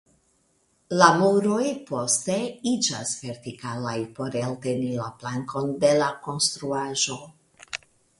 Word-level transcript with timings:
La 0.99 1.07
muroj 1.17 1.65
poste 1.89 2.37
iĝas 2.71 3.11
vertikalaj 3.25 3.93
por 4.21 4.37
elteni 4.41 4.89
la 5.03 5.11
plankon 5.25 5.69
de 5.85 5.93
la 6.01 6.09
konstruaĵo. 6.29 7.19